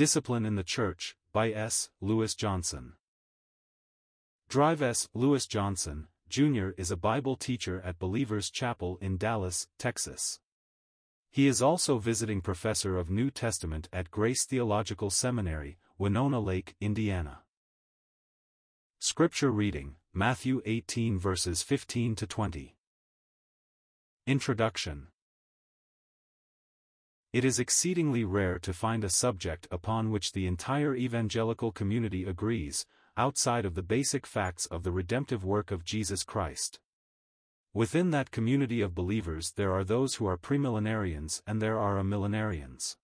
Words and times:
Discipline 0.00 0.46
in 0.46 0.54
the 0.54 0.64
Church, 0.64 1.14
by 1.30 1.50
S. 1.50 1.90
Lewis 2.00 2.34
Johnson. 2.34 2.94
Drive 4.48 4.80
S. 4.80 5.10
Lewis 5.12 5.46
Johnson, 5.46 6.08
Jr. 6.26 6.70
is 6.78 6.90
a 6.90 6.96
Bible 6.96 7.36
teacher 7.36 7.82
at 7.84 7.98
Believers 7.98 8.50
Chapel 8.50 8.96
in 9.02 9.18
Dallas, 9.18 9.68
Texas. 9.78 10.40
He 11.30 11.46
is 11.46 11.60
also 11.60 11.98
visiting 11.98 12.40
professor 12.40 12.96
of 12.96 13.10
New 13.10 13.30
Testament 13.30 13.90
at 13.92 14.10
Grace 14.10 14.46
Theological 14.46 15.10
Seminary, 15.10 15.76
Winona 15.98 16.40
Lake, 16.40 16.76
Indiana. 16.80 17.40
Scripture 19.00 19.50
reading, 19.50 19.96
Matthew 20.14 20.62
18 20.64 21.18
verses 21.18 21.62
15 21.62 22.14
to 22.14 22.26
20. 22.26 22.74
Introduction 24.26 25.08
It 27.32 27.44
is 27.44 27.60
exceedingly 27.60 28.24
rare 28.24 28.58
to 28.58 28.72
find 28.72 29.04
a 29.04 29.08
subject 29.08 29.68
upon 29.70 30.10
which 30.10 30.32
the 30.32 30.48
entire 30.48 30.96
evangelical 30.96 31.70
community 31.70 32.24
agrees, 32.24 32.86
outside 33.16 33.64
of 33.64 33.74
the 33.74 33.82
basic 33.82 34.26
facts 34.26 34.66
of 34.66 34.82
the 34.82 34.90
redemptive 34.90 35.44
work 35.44 35.70
of 35.70 35.84
Jesus 35.84 36.24
Christ. 36.24 36.80
Within 37.72 38.10
that 38.10 38.32
community 38.32 38.80
of 38.80 38.96
believers 38.96 39.52
there 39.52 39.72
are 39.72 39.84
those 39.84 40.16
who 40.16 40.26
are 40.26 40.36
premillenarians 40.36 41.40
and 41.46 41.62
there 41.62 41.78
are 41.78 42.02
amillenarians. 42.02 42.96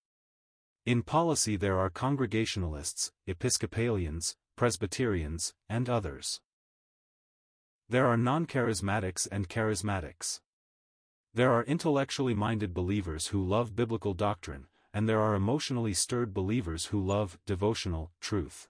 In 0.84 1.04
polity 1.04 1.56
there 1.56 1.78
are 1.78 1.88
Congregationalists, 1.88 3.12
Episcopalians, 3.28 4.34
Presbyterians, 4.56 5.54
and 5.68 5.88
others. 5.88 6.40
There 7.88 8.06
are 8.06 8.16
non-charismatics 8.16 9.28
and 9.30 9.48
charismatics. 9.48 10.40
There 11.36 11.52
are 11.52 11.64
intellectually 11.64 12.34
minded 12.34 12.72
believers 12.72 13.26
who 13.26 13.44
love 13.44 13.76
biblical 13.76 14.14
doctrine, 14.14 14.68
and 14.94 15.06
there 15.06 15.20
are 15.20 15.34
emotionally 15.34 15.92
stirred 15.92 16.32
believers 16.32 16.86
who 16.86 16.98
love 16.98 17.38
devotional 17.44 18.10
truth. 18.22 18.68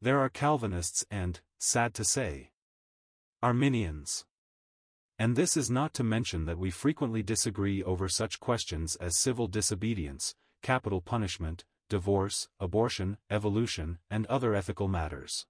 There 0.00 0.18
are 0.18 0.30
Calvinists 0.30 1.04
and, 1.10 1.38
sad 1.58 1.92
to 1.92 2.02
say, 2.02 2.52
Arminians. 3.42 4.24
And 5.18 5.36
this 5.36 5.54
is 5.54 5.70
not 5.70 5.92
to 5.92 6.02
mention 6.02 6.46
that 6.46 6.56
we 6.56 6.70
frequently 6.70 7.22
disagree 7.22 7.82
over 7.82 8.08
such 8.08 8.40
questions 8.40 8.96
as 8.96 9.18
civil 9.18 9.46
disobedience, 9.46 10.34
capital 10.62 11.02
punishment, 11.02 11.66
divorce, 11.90 12.48
abortion, 12.58 13.18
evolution, 13.28 13.98
and 14.10 14.24
other 14.28 14.54
ethical 14.54 14.88
matters. 14.88 15.44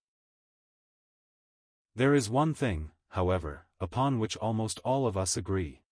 There 1.95 2.17
is 2.17 2.29
one 2.29 2.53
thing, 2.53 2.91
however, 3.11 3.67
upon 3.79 4.19
which 4.19 4.37
almost 4.39 4.81
all 4.81 5.07
of 5.07 5.17
us 5.17 5.37
agree. 5.37 5.83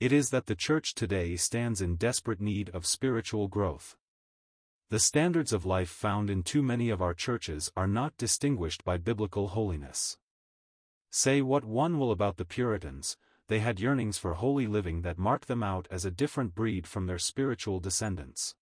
It 0.00 0.12
is 0.12 0.30
that 0.30 0.46
the 0.46 0.54
Church 0.54 0.94
today 0.94 1.36
stands 1.36 1.80
in 1.80 1.96
desperate 1.96 2.40
need 2.40 2.70
of 2.70 2.86
spiritual 2.86 3.48
growth. 3.48 3.96
The 4.90 4.98
standards 4.98 5.52
of 5.52 5.64
life 5.64 5.88
found 5.88 6.28
in 6.28 6.42
too 6.42 6.62
many 6.62 6.90
of 6.90 7.00
our 7.00 7.14
churches 7.14 7.72
are 7.76 7.86
not 7.86 8.16
distinguished 8.18 8.84
by 8.84 8.98
biblical 8.98 9.48
holiness. 9.48 10.18
Say 11.10 11.40
what 11.40 11.64
one 11.64 11.98
will 11.98 12.10
about 12.10 12.36
the 12.36 12.44
Puritans, 12.44 13.16
they 13.48 13.60
had 13.60 13.80
yearnings 13.80 14.18
for 14.18 14.34
holy 14.34 14.66
living 14.66 15.02
that 15.02 15.18
marked 15.18 15.48
them 15.48 15.62
out 15.62 15.88
as 15.90 16.04
a 16.04 16.10
different 16.10 16.54
breed 16.54 16.86
from 16.86 17.06
their 17.06 17.18
spiritual 17.18 17.80
descendants. 17.80 18.54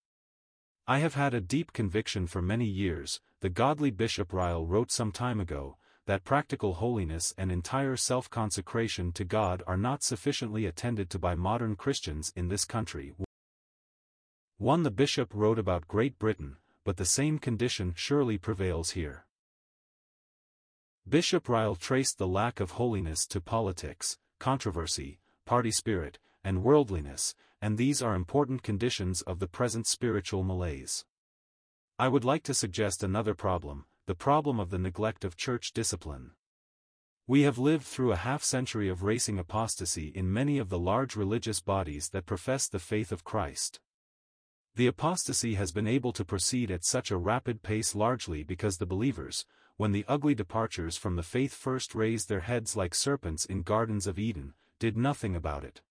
I 0.87 0.99
have 0.99 1.15
had 1.15 1.35
a 1.35 1.41
deep 1.41 1.73
conviction 1.73 2.27
for 2.27 2.43
many 2.43 2.65
years, 2.65 3.21
the 3.41 3.49
godly 3.49 3.91
Bishop 3.91 4.33
Ryle 4.33 4.67
wrote 4.67 4.91
some 4.91 5.13
time 5.13 5.41
ago, 5.41 5.77
that 6.11 6.25
practical 6.25 6.75
holiness 6.75 7.33
and 7.39 7.53
entire 7.53 7.95
self-consecration 7.95 9.13
to 9.13 9.25
God 9.25 9.63
are 9.65 9.77
not 9.77 10.03
sufficiently 10.03 10.67
attended 10.67 11.09
to 11.09 11.21
by 11.21 11.37
modern 11.37 11.77
Christians 11.77 12.33
in 12.35 12.49
this 12.49 12.65
country. 12.65 13.15
1. 14.59 14.83
The 14.83 14.91
bishop 14.91 15.33
wrote 15.33 15.57
about 15.57 15.87
Great 15.87 16.19
Britain, 16.19 16.57
but 16.85 16.97
the 16.97 17.05
same 17.05 17.39
condition 17.39 17.93
surely 17.95 18.39
prevails 18.39 18.91
here. 18.91 19.25
Bishop 21.09 21.49
Ryle 21.49 21.77
traced 21.77 22.19
the 22.19 22.27
lack 22.27 22.59
of 22.59 22.73
holiness 22.73 23.25
to 23.29 23.41
politics, 23.41 24.19
controversy, 24.41 25.21
party 25.47 25.71
spirit, 25.71 26.19
and 26.43 26.65
worldliness, 26.65 27.37
and 27.63 27.79
these 27.79 28.03
are 28.03 28.17
important 28.17 28.65
conditions 28.65 29.23
of 29.23 29.39
the 29.39 29.47
present 29.47 29.87
spiritual 29.87 30.43
malaise. 30.43 31.05
I 32.01 32.09
would 32.09 32.25
like 32.25 32.43
to 32.43 32.53
suggest 32.53 33.05
another 33.05 33.35
problem, 33.35 33.85
the 34.11 34.15
problem 34.17 34.59
of 34.59 34.71
the 34.71 34.79
neglect 34.79 35.25
of 35.25 35.37
church 35.37 35.71
discipline. 35.73 36.33
We 37.29 37.43
have 37.43 37.59
lived 37.59 37.85
through 37.85 38.11
a 38.11 38.17
half-century 38.17 38.89
of 38.89 39.05
racing 39.05 39.39
apostasy 39.39 40.09
in 40.09 40.33
many 40.33 40.59
of 40.59 40.69
the 40.69 40.81
large 40.81 41.15
religious 41.15 41.61
bodies 41.61 42.09
that 42.09 42.27
profess 42.27 42.67
the 42.67 42.81
faith 42.81 43.13
of 43.13 43.23
Christ. 43.23 43.79
The 44.75 44.89
apostasy 44.89 45.55
has 45.55 45.71
been 45.71 45.87
able 45.87 46.13
to 46.15 46.25
proceed 46.25 46.73
at 46.73 46.85
such 46.85 47.13
a 47.13 47.17
rapid 47.17 47.63
pace 47.63 47.95
largely 47.95 48.43
because 48.43 48.79
the 48.79 48.85
believers, 48.85 49.47
when 49.77 49.93
the 49.93 50.05
ugly 50.09 50.35
departures 50.35 50.97
from 50.97 51.15
the 51.15 51.23
faith 51.23 51.55
first 51.55 51.95
raised 51.95 52.29
their 52.29 52.41
heads 52.41 52.77
like 52.77 52.97
serpents 52.97 53.45
in 53.45 53.63
gardens 53.63 54.09
of 54.09 54.19
Eden, 54.19 54.55
did 54.81 54.97
nothing 54.97 55.37
about 55.37 55.63
it. 55.63 55.83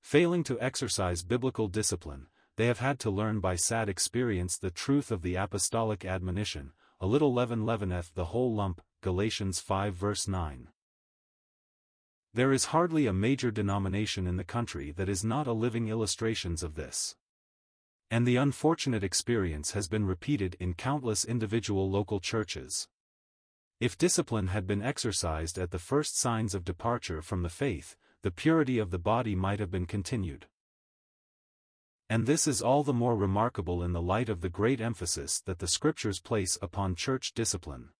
Failing 0.00 0.42
to 0.42 0.60
exercise 0.60 1.22
biblical 1.22 1.68
discipline, 1.68 2.26
they 2.56 2.66
have 2.66 2.80
had 2.80 2.98
to 2.98 3.10
learn 3.10 3.38
by 3.38 3.54
sad 3.54 3.88
experience 3.88 4.58
the 4.58 4.72
truth 4.72 5.12
of 5.12 5.22
the 5.22 5.36
apostolic 5.36 6.04
admonition, 6.04 6.72
a 7.00 7.06
little 7.06 7.32
leaven 7.32 7.64
leaveneth 7.64 8.12
the 8.14 8.26
whole 8.26 8.52
lump, 8.52 8.80
Galatians 9.02 9.60
5 9.60 9.94
verse 9.94 10.26
9. 10.26 10.68
There 12.34 12.52
is 12.52 12.66
hardly 12.66 13.06
a 13.06 13.12
major 13.12 13.52
denomination 13.52 14.26
in 14.26 14.36
the 14.36 14.42
country 14.42 14.90
that 14.92 15.08
is 15.08 15.24
not 15.24 15.46
a 15.46 15.52
living 15.52 15.86
illustrations 15.88 16.64
of 16.64 16.74
this. 16.74 17.14
And 18.10 18.26
the 18.26 18.34
unfortunate 18.34 19.04
experience 19.04 19.72
has 19.72 19.86
been 19.86 20.06
repeated 20.06 20.56
in 20.58 20.74
countless 20.74 21.24
individual 21.24 21.88
local 21.88 22.18
churches. 22.18 22.88
If 23.78 23.96
discipline 23.96 24.48
had 24.48 24.66
been 24.66 24.82
exercised 24.82 25.56
at 25.56 25.70
the 25.70 25.78
first 25.78 26.18
signs 26.18 26.52
of 26.52 26.64
departure 26.64 27.22
from 27.22 27.42
the 27.42 27.48
faith, 27.48 27.96
the 28.22 28.32
purity 28.32 28.80
of 28.80 28.90
the 28.90 28.98
body 28.98 29.36
might 29.36 29.60
have 29.60 29.70
been 29.70 29.86
continued. 29.86 30.46
And 32.10 32.24
this 32.24 32.46
is 32.46 32.62
all 32.62 32.82
the 32.82 32.94
more 32.94 33.14
remarkable 33.14 33.82
in 33.82 33.92
the 33.92 34.00
light 34.00 34.30
of 34.30 34.40
the 34.40 34.48
great 34.48 34.80
emphasis 34.80 35.40
that 35.42 35.58
the 35.58 35.68
Scriptures 35.68 36.20
place 36.20 36.56
upon 36.62 36.94
church 36.94 37.34
discipline. 37.34 37.90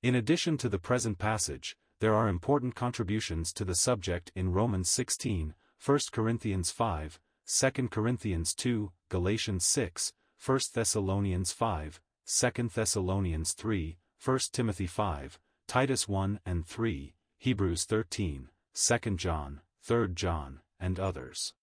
In 0.00 0.14
addition 0.14 0.56
to 0.58 0.68
the 0.68 0.78
present 0.78 1.18
passage, 1.18 1.76
there 1.98 2.14
are 2.14 2.28
important 2.28 2.76
contributions 2.76 3.52
to 3.54 3.64
the 3.64 3.74
subject 3.74 4.30
in 4.36 4.52
Romans 4.52 4.90
16, 4.90 5.54
1 5.84 5.98
Corinthians 6.12 6.70
5, 6.70 7.18
2 7.46 7.70
Corinthians 7.88 8.54
2, 8.54 8.92
Galatians 9.08 9.64
6, 9.64 10.12
1 10.44 10.60
Thessalonians 10.74 11.52
5, 11.52 12.00
2 12.26 12.50
Thessalonians 12.68 13.52
3, 13.54 13.98
1 14.24 14.38
Timothy 14.52 14.86
5, 14.86 15.40
Titus 15.66 16.06
1 16.06 16.40
and 16.46 16.64
3, 16.64 17.14
Hebrews 17.38 17.84
13, 17.84 18.48
2 18.74 19.16
John, 19.16 19.60
3 19.82 20.08
John, 20.14 20.60
and 20.78 21.00
others. 21.00 21.54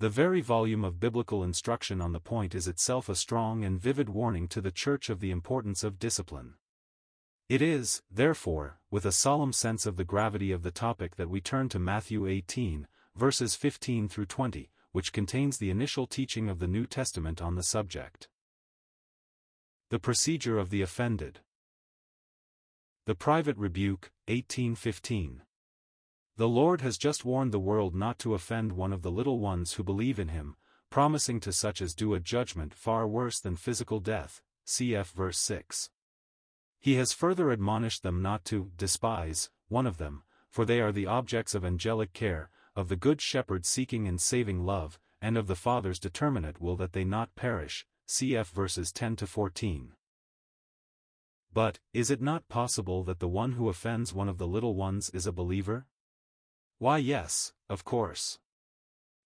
The 0.00 0.08
very 0.08 0.40
volume 0.40 0.84
of 0.84 1.00
biblical 1.00 1.42
instruction 1.42 2.00
on 2.00 2.12
the 2.12 2.20
point 2.20 2.54
is 2.54 2.68
itself 2.68 3.08
a 3.08 3.16
strong 3.16 3.64
and 3.64 3.80
vivid 3.80 4.08
warning 4.08 4.46
to 4.48 4.60
the 4.60 4.70
Church 4.70 5.10
of 5.10 5.18
the 5.18 5.32
importance 5.32 5.82
of 5.82 5.98
discipline. 5.98 6.54
It 7.48 7.60
is, 7.60 8.02
therefore, 8.08 8.78
with 8.92 9.04
a 9.04 9.10
solemn 9.10 9.52
sense 9.52 9.86
of 9.86 9.96
the 9.96 10.04
gravity 10.04 10.52
of 10.52 10.62
the 10.62 10.70
topic 10.70 11.16
that 11.16 11.28
we 11.28 11.40
turn 11.40 11.68
to 11.70 11.80
Matthew 11.80 12.28
18, 12.28 12.86
verses 13.16 13.56
15 13.56 14.08
through 14.08 14.26
20, 14.26 14.70
which 14.92 15.12
contains 15.12 15.58
the 15.58 15.70
initial 15.70 16.06
teaching 16.06 16.48
of 16.48 16.60
the 16.60 16.68
New 16.68 16.86
Testament 16.86 17.42
on 17.42 17.56
the 17.56 17.64
subject. 17.64 18.28
The 19.90 19.98
procedure 19.98 20.58
of 20.58 20.70
the 20.70 20.80
offended. 20.80 21.40
The 23.06 23.16
private 23.16 23.56
rebuke, 23.56 24.12
1815. 24.26 25.42
The 26.38 26.48
Lord 26.48 26.82
has 26.82 26.98
just 26.98 27.24
warned 27.24 27.50
the 27.50 27.58
world 27.58 27.96
not 27.96 28.20
to 28.20 28.32
offend 28.32 28.70
one 28.70 28.92
of 28.92 29.02
the 29.02 29.10
little 29.10 29.40
ones 29.40 29.72
who 29.72 29.82
believe 29.82 30.20
in 30.20 30.28
him, 30.28 30.54
promising 30.88 31.40
to 31.40 31.52
such 31.52 31.82
as 31.82 31.96
do 31.96 32.14
a 32.14 32.20
judgment 32.20 32.72
far 32.72 33.08
worse 33.08 33.40
than 33.40 33.56
physical 33.56 33.98
death, 33.98 34.40
cf. 34.64 35.06
verse 35.06 35.38
6. 35.40 35.90
He 36.78 36.94
has 36.94 37.12
further 37.12 37.50
admonished 37.50 38.04
them 38.04 38.22
not 38.22 38.44
to 38.44 38.70
despise 38.76 39.50
one 39.66 39.84
of 39.84 39.98
them, 39.98 40.22
for 40.48 40.64
they 40.64 40.80
are 40.80 40.92
the 40.92 41.06
objects 41.06 41.56
of 41.56 41.64
angelic 41.64 42.12
care, 42.12 42.50
of 42.76 42.88
the 42.88 42.94
good 42.94 43.20
shepherd 43.20 43.66
seeking 43.66 44.06
and 44.06 44.20
saving 44.20 44.64
love, 44.64 45.00
and 45.20 45.36
of 45.36 45.48
the 45.48 45.56
Father's 45.56 45.98
determinate 45.98 46.60
will 46.60 46.76
that 46.76 46.92
they 46.92 47.02
not 47.02 47.34
perish, 47.34 47.84
cf. 48.06 48.46
verses 48.52 48.92
10 48.92 49.16
to 49.16 49.26
14. 49.26 49.92
But, 51.52 51.80
is 51.92 52.12
it 52.12 52.22
not 52.22 52.46
possible 52.46 53.02
that 53.02 53.18
the 53.18 53.26
one 53.26 53.52
who 53.52 53.68
offends 53.68 54.14
one 54.14 54.28
of 54.28 54.38
the 54.38 54.46
little 54.46 54.76
ones 54.76 55.10
is 55.10 55.26
a 55.26 55.32
believer? 55.32 55.88
Why 56.78 56.98
yes, 56.98 57.52
of 57.68 57.84
course. 57.84 58.38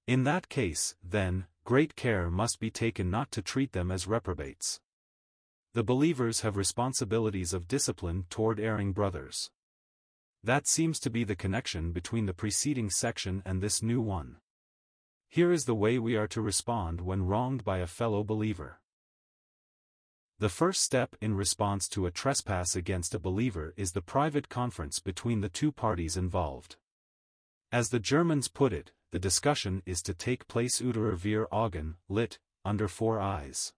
In 0.07 0.25
that 0.25 0.49
case, 0.49 0.95
then, 1.03 1.47
great 1.65 1.95
care 1.95 2.31
must 2.31 2.59
be 2.59 2.71
taken 2.71 3.11
not 3.11 3.31
to 3.33 3.43
treat 3.43 3.73
them 3.73 3.91
as 3.91 4.07
reprobates. 4.07 4.81
The 5.75 5.85
believers 5.85 6.41
have 6.41 6.57
responsibilities 6.57 7.53
of 7.53 7.69
discipline 7.69 8.27
toward 8.29 8.59
erring 8.59 8.93
brothers. 8.93 9.51
That 10.43 10.67
seems 10.67 10.99
to 11.01 11.11
be 11.11 11.25
the 11.25 11.37
connection 11.37 11.93
between 11.93 12.27
the 12.27 12.35
preceding 12.35 12.91
section 12.91 13.43
and 13.45 13.61
this 13.63 13.83
new 13.83 14.01
one. 14.01 14.39
Here 15.29 15.53
is 15.53 15.65
the 15.65 15.75
way 15.75 15.99
we 15.99 16.17
are 16.17 16.29
to 16.29 16.43
respond 16.43 17.01
when 17.01 17.27
wronged 17.27 17.65
by 17.65 17.79
a 17.79 17.87
fellow 17.87 18.25
believer. 18.25 18.81
The 20.39 20.49
first 20.49 20.83
step 20.83 21.17
in 21.21 21.35
response 21.35 21.89
to 21.91 22.07
a 22.07 22.11
trespass 22.11 22.75
against 22.75 23.15
a 23.15 23.21
believer 23.21 23.73
is 23.77 23.93
the 23.93 24.03
private 24.03 24.49
conference 24.49 24.99
between 24.99 25.41
the 25.41 25.49
two 25.49 25.71
parties 25.71 26.17
involved. 26.17 26.77
As 27.73 27.89
the 27.89 27.99
Germans 27.99 28.49
put 28.49 28.75
it, 28.75 28.93
the 29.13 29.19
discussion 29.19 29.83
is 29.87 30.03
to 30.03 30.13
take 30.13 30.47
place 30.47 30.79
unter 30.83 31.11
vier 31.17 31.47
Augen, 31.51 31.97
lit, 32.07 32.39
under 32.67 32.87
four 32.87 33.19
eyes. 33.19 33.73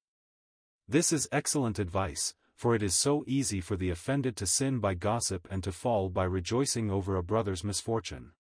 This 0.89 1.13
is 1.13 1.29
excellent 1.31 1.79
advice, 1.79 2.35
for 2.57 2.75
it 2.75 2.83
is 2.83 2.97
so 2.97 3.23
easy 3.29 3.61
for 3.61 3.77
the 3.77 3.91
offended 3.91 4.35
to 4.39 4.47
sin 4.47 4.81
by 4.81 4.95
gossip 4.95 5.47
and 5.49 5.63
to 5.63 5.71
fall 5.71 6.09
by 6.09 6.25
rejoicing 6.25 6.91
over 6.91 7.15
a 7.15 7.23
brother's 7.23 7.63
misfortune. 7.63 8.33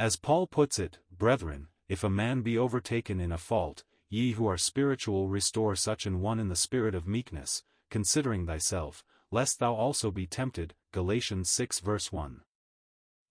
As 0.00 0.16
Paul 0.16 0.48
puts 0.48 0.80
it, 0.80 0.98
brethren, 1.16 1.68
if 1.88 2.02
a 2.02 2.10
man 2.10 2.42
be 2.42 2.58
overtaken 2.58 3.20
in 3.20 3.30
a 3.30 3.38
fault, 3.38 3.84
ye 4.08 4.32
who 4.32 4.48
are 4.48 4.58
spiritual 4.58 5.28
restore 5.28 5.76
such 5.76 6.06
an 6.06 6.20
one 6.20 6.40
in 6.40 6.48
the 6.48 6.56
spirit 6.56 6.96
of 6.96 7.06
meekness, 7.06 7.62
considering 7.88 8.46
thyself, 8.46 9.04
lest 9.30 9.60
thou 9.60 9.74
also 9.74 10.10
be 10.10 10.26
tempted. 10.26 10.74
Galatians 10.90 11.50
6 11.50 11.78
verse 11.78 12.10
1. 12.10 12.40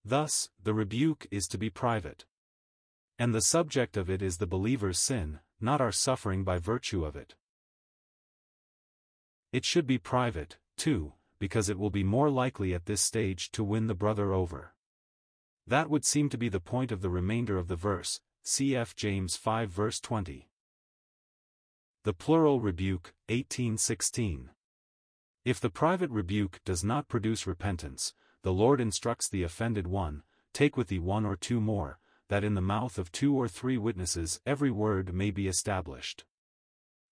Thus, 0.05 0.49
the 0.61 0.75
rebuke 0.75 1.25
is 1.31 1.47
to 1.47 1.57
be 1.57 1.71
private. 1.71 2.25
And 3.17 3.33
the 3.33 3.41
subject 3.41 3.97
of 3.97 4.07
it 4.07 4.21
is 4.21 4.37
the 4.37 4.45
believer's 4.45 4.99
sin, 4.99 5.39
not 5.59 5.81
our 5.81 5.91
suffering 5.91 6.43
by 6.43 6.59
virtue 6.59 7.03
of 7.03 7.15
it. 7.15 7.33
It 9.51 9.65
should 9.65 9.87
be 9.87 9.97
private, 9.97 10.57
too, 10.77 11.13
because 11.39 11.69
it 11.69 11.79
will 11.79 11.89
be 11.89 12.03
more 12.03 12.29
likely 12.29 12.73
at 12.73 12.85
this 12.85 13.01
stage 13.01 13.51
to 13.51 13.63
win 13.63 13.87
the 13.87 13.95
brother 13.95 14.31
over. 14.31 14.75
That 15.65 15.89
would 15.89 16.05
seem 16.05 16.29
to 16.29 16.37
be 16.37 16.49
the 16.49 16.59
point 16.59 16.91
of 16.91 17.01
the 17.01 17.09
remainder 17.09 17.57
of 17.57 17.67
the 17.67 17.75
verse, 17.75 18.21
cf. 18.45 18.95
James 18.95 19.35
5 19.35 19.69
verse 19.71 19.99
20. 19.99 20.49
The 22.03 22.13
plural 22.13 22.59
rebuke, 22.59 23.15
1816. 23.29 24.51
If 25.43 25.59
the 25.59 25.71
private 25.71 26.11
rebuke 26.11 26.61
does 26.63 26.83
not 26.83 27.07
produce 27.07 27.47
repentance, 27.47 28.13
the 28.45 28.53
Lord 28.53 28.79
instructs 28.79 29.27
the 29.27 29.41
offended 29.41 29.87
one, 29.87 30.21
take 30.53 30.77
with 30.77 30.89
thee 30.89 30.99
one 30.99 31.25
or 31.25 31.35
two 31.35 31.59
more, 31.59 31.97
that 32.29 32.43
in 32.43 32.53
the 32.53 32.61
mouth 32.61 32.99
of 32.99 33.11
two 33.11 33.33
or 33.33 33.47
three 33.47 33.75
witnesses 33.75 34.39
every 34.45 34.69
word 34.69 35.15
may 35.15 35.31
be 35.31 35.47
established. 35.47 36.25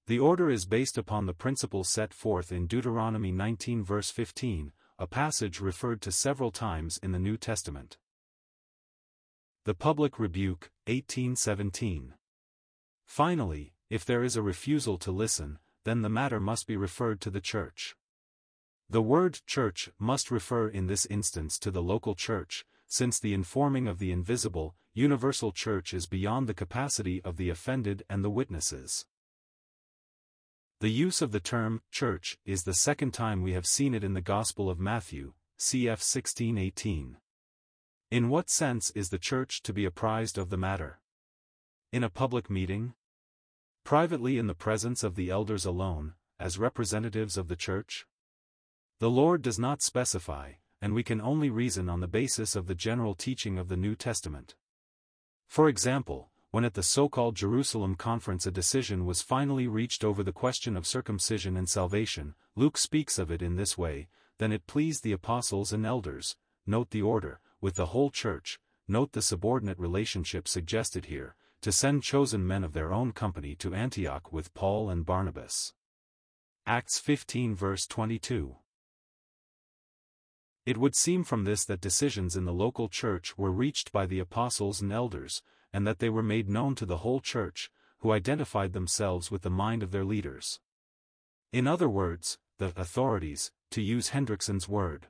The 0.05 0.19
order 0.19 0.51
is 0.51 0.67
based 0.67 0.95
upon 0.95 1.25
the 1.25 1.33
principle 1.33 1.83
set 1.83 2.13
forth 2.13 2.51
in 2.51 2.67
Deuteronomy 2.67 3.31
19 3.31 3.83
verse 3.83 4.11
15, 4.11 4.73
a 4.99 5.07
passage 5.07 5.59
referred 5.59 6.01
to 6.01 6.11
several 6.11 6.51
times 6.51 6.99
in 7.01 7.13
the 7.13 7.17
New 7.17 7.37
Testament. 7.37 7.97
The 9.63 9.73
Public 9.73 10.19
Rebuke, 10.19 10.69
1817. 10.85 12.13
Finally, 13.07 13.73
if 13.89 14.05
there 14.05 14.23
is 14.23 14.35
a 14.35 14.43
refusal 14.43 14.99
to 14.99 15.11
listen, 15.11 15.57
then 15.83 16.03
the 16.03 16.09
matter 16.09 16.39
must 16.39 16.67
be 16.67 16.77
referred 16.77 17.19
to 17.21 17.31
the 17.31 17.41
church. 17.41 17.95
The 18.93 19.01
word 19.01 19.39
church 19.47 19.89
must 19.97 20.29
refer 20.29 20.67
in 20.67 20.85
this 20.85 21.07
instance 21.07 21.57
to 21.57 21.71
the 21.71 21.81
local 21.81 22.13
church, 22.13 22.63
since 22.85 23.19
the 23.19 23.33
informing 23.33 23.87
of 23.87 23.97
the 23.97 24.11
invisible, 24.11 24.75
universal 24.93 25.51
church 25.51 25.95
is 25.95 26.05
beyond 26.05 26.45
the 26.45 26.53
capacity 26.53 27.19
of 27.23 27.37
the 27.37 27.49
offended 27.49 28.03
and 28.07 28.23
the 28.23 28.29
witnesses. 28.29 29.07
The 30.79 30.91
use 30.91 31.23
of 31.23 31.31
the 31.31 31.39
term, 31.39 31.81
church, 31.89 32.37
is 32.45 32.65
the 32.65 32.75
second 32.75 33.15
time 33.15 33.41
we 33.41 33.53
have 33.53 33.65
seen 33.65 33.95
it 33.95 34.03
in 34.03 34.13
the 34.13 34.21
Gospel 34.21 34.69
of 34.69 34.79
Matthew, 34.79 35.33
cf 35.59 35.87
1618. 35.87 37.17
In 38.11 38.29
what 38.29 38.51
sense 38.51 38.91
is 38.91 39.09
the 39.09 39.17
church 39.17 39.63
to 39.63 39.73
be 39.73 39.85
apprised 39.85 40.37
of 40.37 40.51
the 40.51 40.57
matter? 40.57 40.99
In 41.91 42.03
a 42.03 42.11
public 42.11 42.47
meeting? 42.47 42.93
Privately 43.83 44.37
in 44.37 44.45
the 44.45 44.53
presence 44.53 45.03
of 45.03 45.15
the 45.15 45.31
elders 45.31 45.65
alone, 45.65 46.13
as 46.39 46.59
representatives 46.59 47.37
of 47.37 47.47
the 47.47 47.55
church? 47.55 48.05
The 48.99 49.09
Lord 49.09 49.41
does 49.41 49.59
not 49.59 49.81
specify, 49.81 50.53
and 50.81 50.93
we 50.93 51.03
can 51.03 51.21
only 51.21 51.49
reason 51.49 51.89
on 51.89 51.99
the 51.99 52.07
basis 52.07 52.55
of 52.55 52.67
the 52.67 52.75
general 52.75 53.15
teaching 53.15 53.57
of 53.57 53.67
the 53.67 53.77
New 53.77 53.95
Testament. 53.95 54.55
For 55.47 55.67
example, 55.67 56.29
when 56.51 56.65
at 56.65 56.75
the 56.75 56.83
so-called 56.83 57.35
Jerusalem 57.35 57.95
conference 57.95 58.45
a 58.45 58.51
decision 58.51 59.05
was 59.05 59.21
finally 59.21 59.67
reached 59.67 60.03
over 60.03 60.23
the 60.23 60.31
question 60.31 60.77
of 60.77 60.85
circumcision 60.85 61.57
and 61.57 61.67
salvation, 61.67 62.35
Luke 62.55 62.77
speaks 62.77 63.17
of 63.17 63.31
it 63.31 63.41
in 63.41 63.55
this 63.55 63.77
way, 63.77 64.07
then 64.37 64.51
it 64.51 64.67
pleased 64.67 65.03
the 65.03 65.13
apostles 65.13 65.73
and 65.73 65.85
elders, 65.85 66.35
note 66.67 66.91
the 66.91 67.01
order, 67.01 67.39
with 67.59 67.75
the 67.75 67.87
whole 67.87 68.11
church, 68.11 68.59
note 68.87 69.13
the 69.13 69.21
subordinate 69.21 69.79
relationship 69.79 70.47
suggested 70.47 71.05
here, 71.05 71.35
to 71.61 71.71
send 71.71 72.03
chosen 72.03 72.45
men 72.45 72.63
of 72.63 72.73
their 72.73 72.93
own 72.93 73.11
company 73.13 73.55
to 73.55 73.73
Antioch 73.73 74.31
with 74.31 74.53
Paul 74.53 74.89
and 74.89 75.05
Barnabas. 75.05 75.73
Acts 76.67 76.99
15 76.99 77.55
verse 77.55 77.87
22 77.87 78.57
It 80.65 80.77
would 80.77 80.95
seem 80.95 81.23
from 81.23 81.43
this 81.43 81.65
that 81.65 81.81
decisions 81.81 82.35
in 82.35 82.45
the 82.45 82.53
local 82.53 82.87
church 82.87 83.37
were 83.37 83.51
reached 83.51 83.91
by 83.91 84.05
the 84.05 84.19
apostles 84.19 84.81
and 84.81 84.91
elders, 84.91 85.41
and 85.73 85.85
that 85.85 85.99
they 85.99 86.09
were 86.09 86.23
made 86.23 86.49
known 86.49 86.75
to 86.75 86.85
the 86.85 86.97
whole 86.97 87.19
church, 87.19 87.69
who 87.99 88.11
identified 88.11 88.73
themselves 88.73 89.29
with 89.29 89.41
the 89.41 89.49
mind 89.49 89.83
of 89.83 89.91
their 89.91 90.05
leaders. 90.05 90.59
In 91.51 91.67
other 91.67 91.89
words, 91.89 92.37
the 92.59 92.73
authorities, 92.77 93.51
to 93.71 93.81
use 93.81 94.09
Hendriksen's 94.09 94.69
word. 94.69 95.07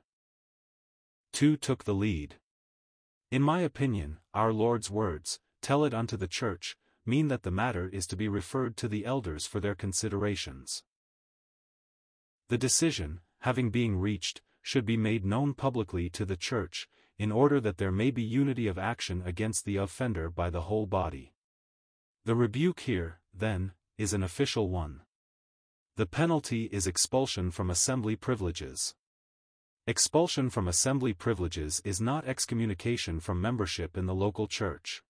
Two 1.32 1.56
took 1.56 1.84
the 1.84 1.94
lead. 1.94 2.36
In 3.30 3.42
my 3.42 3.60
opinion, 3.60 4.18
our 4.32 4.52
Lord's 4.52 4.90
words, 4.90 5.40
tell 5.60 5.84
it 5.84 5.94
unto 5.94 6.16
the 6.16 6.28
church, 6.28 6.76
mean 7.06 7.28
that 7.28 7.42
the 7.42 7.50
matter 7.50 7.88
is 7.88 8.06
to 8.08 8.16
be 8.16 8.28
referred 8.28 8.76
to 8.78 8.88
the 8.88 9.04
elders 9.04 9.46
for 9.46 9.60
their 9.60 9.74
considerations. 9.74 10.82
The 12.48 12.58
decision, 12.58 13.20
having 13.40 13.70
been 13.70 13.96
reached, 13.96 14.40
should 14.64 14.86
be 14.86 14.96
made 14.96 15.26
known 15.26 15.52
publicly 15.52 16.08
to 16.08 16.24
the 16.24 16.38
church, 16.38 16.88
in 17.18 17.30
order 17.30 17.60
that 17.60 17.76
there 17.76 17.92
may 17.92 18.10
be 18.10 18.22
unity 18.22 18.66
of 18.66 18.78
action 18.78 19.22
against 19.26 19.66
the 19.66 19.76
offender 19.76 20.30
by 20.30 20.48
the 20.48 20.62
whole 20.62 20.86
body. 20.86 21.34
The 22.24 22.34
rebuke 22.34 22.80
here, 22.80 23.20
then, 23.34 23.72
is 23.98 24.14
an 24.14 24.22
official 24.22 24.70
one. 24.70 25.02
The 25.96 26.06
penalty 26.06 26.64
is 26.72 26.86
expulsion 26.86 27.50
from 27.50 27.68
assembly 27.68 28.16
privileges. 28.16 28.94
Expulsion 29.86 30.48
from 30.48 30.66
assembly 30.66 31.12
privileges 31.12 31.82
is 31.84 32.00
not 32.00 32.26
excommunication 32.26 33.20
from 33.20 33.42
membership 33.42 33.98
in 33.98 34.06
the 34.06 34.14
local 34.14 34.46
church. 34.48 35.02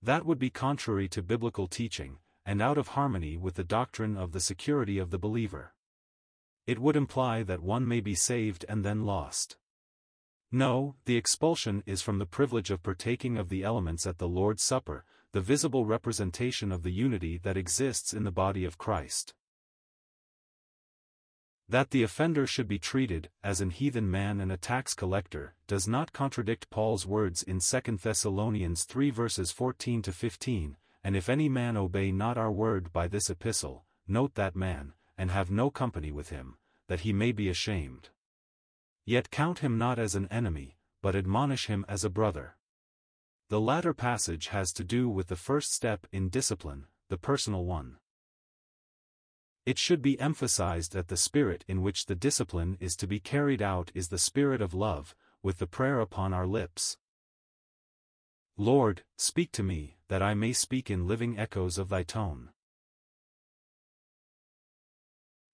That 0.00 0.24
would 0.24 0.38
be 0.38 0.48
contrary 0.48 1.08
to 1.08 1.24
biblical 1.24 1.66
teaching, 1.66 2.18
and 2.46 2.62
out 2.62 2.78
of 2.78 2.88
harmony 2.88 3.36
with 3.36 3.56
the 3.56 3.64
doctrine 3.64 4.16
of 4.16 4.30
the 4.30 4.38
security 4.38 4.98
of 4.98 5.10
the 5.10 5.18
believer. 5.18 5.74
It 6.70 6.78
would 6.78 6.94
imply 6.94 7.42
that 7.42 7.64
one 7.64 7.88
may 7.88 7.98
be 7.98 8.14
saved 8.14 8.64
and 8.68 8.84
then 8.84 9.04
lost. 9.04 9.56
No, 10.52 10.94
the 11.04 11.16
expulsion 11.16 11.82
is 11.84 12.00
from 12.00 12.20
the 12.20 12.26
privilege 12.26 12.70
of 12.70 12.84
partaking 12.84 13.36
of 13.36 13.48
the 13.48 13.64
elements 13.64 14.06
at 14.06 14.18
the 14.18 14.28
Lord's 14.28 14.62
Supper, 14.62 15.04
the 15.32 15.40
visible 15.40 15.84
representation 15.84 16.70
of 16.70 16.84
the 16.84 16.92
unity 16.92 17.38
that 17.38 17.56
exists 17.56 18.14
in 18.14 18.22
the 18.22 18.30
body 18.30 18.64
of 18.64 18.78
Christ. 18.78 19.34
That 21.68 21.90
the 21.90 22.04
offender 22.04 22.46
should 22.46 22.68
be 22.68 22.78
treated 22.78 23.30
as 23.42 23.60
an 23.60 23.70
heathen 23.70 24.08
man 24.08 24.40
and 24.40 24.52
a 24.52 24.56
tax 24.56 24.94
collector 24.94 25.56
does 25.66 25.88
not 25.88 26.12
contradict 26.12 26.70
Paul's 26.70 27.04
words 27.04 27.42
in 27.42 27.58
2 27.58 27.96
Thessalonians 27.96 28.84
3 28.84 29.10
verses 29.10 29.50
14 29.50 30.02
to 30.02 30.12
15, 30.12 30.76
and 31.02 31.16
if 31.16 31.28
any 31.28 31.48
man 31.48 31.76
obey 31.76 32.12
not 32.12 32.38
our 32.38 32.52
word 32.52 32.92
by 32.92 33.08
this 33.08 33.28
epistle, 33.28 33.86
note 34.06 34.36
that 34.36 34.54
man, 34.54 34.92
and 35.18 35.32
have 35.32 35.50
no 35.50 35.68
company 35.68 36.12
with 36.12 36.28
him, 36.28 36.56
that 36.90 37.02
he 37.02 37.12
may 37.12 37.30
be 37.30 37.48
ashamed. 37.48 38.08
Yet 39.06 39.30
count 39.30 39.60
him 39.60 39.78
not 39.78 40.00
as 40.00 40.16
an 40.16 40.26
enemy, 40.26 40.76
but 41.00 41.14
admonish 41.14 41.66
him 41.66 41.86
as 41.88 42.02
a 42.02 42.10
brother. 42.10 42.56
The 43.48 43.60
latter 43.60 43.94
passage 43.94 44.48
has 44.48 44.72
to 44.72 44.82
do 44.82 45.08
with 45.08 45.28
the 45.28 45.36
first 45.36 45.72
step 45.72 46.08
in 46.10 46.30
discipline, 46.30 46.86
the 47.08 47.16
personal 47.16 47.64
one. 47.64 47.98
It 49.64 49.78
should 49.78 50.02
be 50.02 50.18
emphasized 50.18 50.92
that 50.92 51.06
the 51.06 51.16
spirit 51.16 51.64
in 51.68 51.82
which 51.82 52.06
the 52.06 52.16
discipline 52.16 52.76
is 52.80 52.96
to 52.96 53.06
be 53.06 53.20
carried 53.20 53.62
out 53.62 53.92
is 53.94 54.08
the 54.08 54.18
spirit 54.18 54.60
of 54.60 54.74
love, 54.74 55.14
with 55.44 55.58
the 55.58 55.68
prayer 55.68 56.00
upon 56.00 56.34
our 56.34 56.46
lips. 56.46 56.96
Lord, 58.56 59.04
speak 59.16 59.52
to 59.52 59.62
me, 59.62 59.98
that 60.08 60.22
I 60.22 60.34
may 60.34 60.52
speak 60.52 60.90
in 60.90 61.06
living 61.06 61.38
echoes 61.38 61.78
of 61.78 61.88
thy 61.88 62.02
tone. 62.02 62.50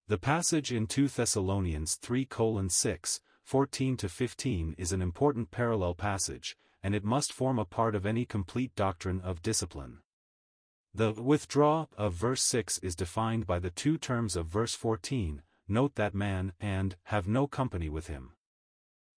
The 0.09 0.19
passage 0.19 0.73
in 0.73 0.87
2 0.87 1.09
Thessalonians 1.09 1.97
3 1.97 2.29
6 2.69 3.21
14-15 3.51 4.75
is 4.79 4.93
an 4.93 5.03
important 5.03 5.51
parallel 5.51 5.95
passage, 5.95 6.57
and 6.81 6.95
it 6.95 7.03
must 7.03 7.33
form 7.33 7.59
a 7.59 7.65
part 7.65 7.97
of 7.97 8.07
any 8.07 8.25
complete 8.25 8.73
doctrine 8.77 9.21
of 9.21 9.43
discipline. 9.43 9.99
The 10.95 11.13
withdraw 11.13 11.87
of 11.97 12.13
verse 12.15 12.43
6 12.45 12.79
is 12.85 12.95
defined 12.95 13.49
by 13.49 13.59
the 13.59 13.71
two 13.71 13.99
terms 13.99 14.37
of 14.37 14.47
verse 14.47 14.77
14, 14.77 15.43
note 15.67 15.97
that 15.97 16.15
man 16.15 16.53
and 16.61 16.95
have 17.07 17.27
no 17.27 17.49
company 17.49 17.89
with 17.89 18.07
him. 18.07 18.31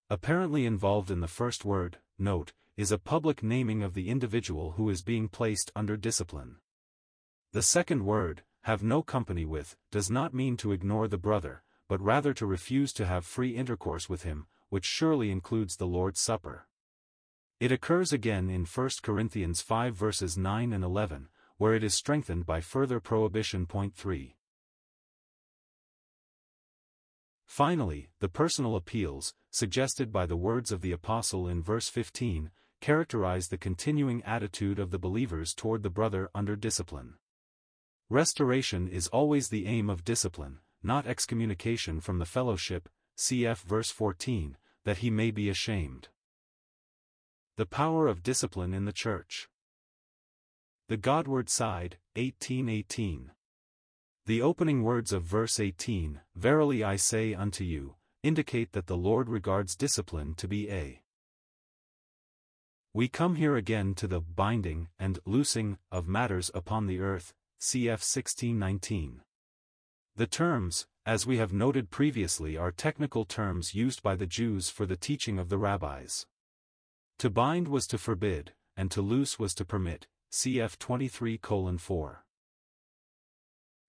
Apparently 0.10 0.66
involved 0.66 1.12
in 1.12 1.20
the 1.20 1.28
first 1.28 1.64
word, 1.64 2.00
note, 2.18 2.54
is 2.78 2.92
a 2.92 2.98
public 2.98 3.44
naming 3.44 3.84
of 3.84 3.94
the 3.94 4.10
individual 4.10 4.72
who 4.72 4.90
is 4.90 5.04
being 5.04 5.28
placed 5.28 5.72
under 5.76 5.96
discipline. 5.96 6.56
The 7.52 7.62
second 7.62 8.06
word, 8.06 8.42
have 8.64 8.84
no 8.84 9.02
company 9.02 9.46
with, 9.46 9.76
does 9.92 10.10
not 10.10 10.34
mean 10.34 10.58
to 10.58 10.72
ignore 10.72 11.08
the 11.08 11.18
brother, 11.18 11.64
but 11.88 12.02
rather 12.02 12.34
to 12.34 12.46
refuse 12.46 12.94
to 12.94 13.06
have 13.06 13.26
free 13.26 13.56
intercourse 13.56 14.10
with 14.10 14.24
him, 14.24 14.48
which 14.70 14.86
surely 14.86 15.32
includes 15.32 15.78
the 15.78 15.88
Lord's 15.88 16.20
Supper. 16.20 16.68
It 17.60 17.72
occurs 17.72 18.14
again 18.14 18.50
in 18.50 18.66
1 18.66 18.90
Corinthians 19.02 19.62
5 19.62 19.96
verses 19.96 20.38
9 20.38 20.72
and 20.72 20.84
11, 20.84 21.30
where 21.58 21.74
it 21.74 21.84
is 21.84 21.94
strengthened 21.94 22.46
by 22.46 22.62
further 22.62 23.00
prohibition. 23.00 23.66
Point 23.66 23.94
3. 23.94 24.38
Finally, 27.46 28.10
the 28.20 28.30
personal 28.30 28.78
appeals, 28.78 29.34
suggested 29.52 30.12
by 30.12 30.26
the 30.26 30.38
words 30.38 30.72
of 30.72 30.82
the 30.82 30.92
Apostle 30.92 31.48
in 31.48 31.62
verse 31.62 31.90
15, 31.90 32.52
characterize 32.80 33.48
the 33.48 33.58
continuing 33.58 34.24
attitude 34.24 34.80
of 34.80 34.92
the 34.92 35.00
believers 35.00 35.54
toward 35.54 35.84
the 35.84 35.90
brother 35.90 36.30
under 36.34 36.56
discipline. 36.56 37.16
Restoration 38.12 38.88
is 38.88 39.08
always 39.10 39.50
the 39.50 39.68
aim 39.68 39.88
of 39.88 40.04
discipline, 40.04 40.60
not 40.82 41.06
excommunication 41.06 42.00
from 42.00 42.18
the 42.18 42.26
fellowship, 42.26 42.90
cf. 43.16 43.62
verse 43.62 43.92
14, 43.92 44.58
that 44.84 44.98
he 44.98 45.12
may 45.12 45.30
be 45.30 45.48
ashamed. 45.48 46.08
The 47.58 47.68
power 47.68 48.08
of 48.08 48.24
discipline 48.24 48.74
in 48.74 48.86
the 48.86 48.94
church. 48.94 49.48
The 50.88 50.98
Godward 50.98 51.50
side, 51.50 51.98
1818. 52.16 53.32
The 54.26 54.42
opening 54.42 54.82
words 54.82 55.14
of 55.14 55.22
verse 55.22 55.60
18, 55.60 56.22
Verily 56.36 56.84
I 56.84 56.96
say 56.96 57.36
unto 57.36 57.64
you, 57.64 57.96
indicate 58.24 58.72
that 58.72 58.88
the 58.88 58.98
Lord 58.98 59.30
regards 59.30 59.76
discipline 59.76 60.34
to 60.36 60.48
be 60.48 60.68
a. 60.72 61.04
We 62.92 63.08
come 63.08 63.36
here 63.36 63.56
again 63.56 63.94
to 63.96 64.08
the 64.08 64.20
binding 64.20 64.88
and 64.98 65.20
loosing 65.26 65.78
of 65.92 66.08
matters 66.08 66.50
upon 66.56 66.88
the 66.88 67.02
earth, 67.02 67.36
cf 67.60 68.00
1619. 68.00 69.22
The 70.16 70.28
terms, 70.28 70.88
as 71.06 71.28
we 71.28 71.38
have 71.38 71.52
noted 71.52 71.90
previously 71.90 72.56
are 72.56 72.72
technical 72.72 73.26
terms 73.26 73.76
used 73.76 74.02
by 74.02 74.16
the 74.16 74.26
Jews 74.26 74.70
for 74.70 74.86
the 74.86 74.96
teaching 74.96 75.38
of 75.38 75.50
the 75.50 75.58
rabbis. 75.58 76.26
To 77.18 77.30
bind 77.30 77.68
was 77.68 77.86
to 77.88 77.98
forbid, 77.98 78.54
and 78.78 78.90
to 78.92 79.02
loose 79.02 79.38
was 79.38 79.54
to 79.56 79.66
permit, 79.66 80.08
cf 80.32 80.78
23 80.78 81.38
4. 81.78 82.26